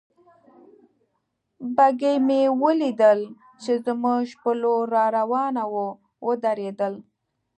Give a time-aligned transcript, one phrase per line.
[1.75, 3.19] بګۍ مې ولیدل
[3.63, 5.87] چې زموږ پر لور را روانه وه،
[6.27, 6.93] ودرېدل.